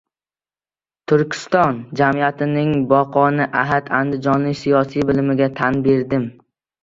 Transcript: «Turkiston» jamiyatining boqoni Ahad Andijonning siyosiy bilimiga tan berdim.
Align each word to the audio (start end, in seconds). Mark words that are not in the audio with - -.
«Turkiston» 1.11 1.75
jamiyatining 1.99 2.71
boqoni 2.93 3.47
Ahad 3.63 3.93
Andijonning 3.99 4.57
siyosiy 4.63 5.05
bilimiga 5.11 5.53
tan 5.61 5.77
berdim. 5.89 6.27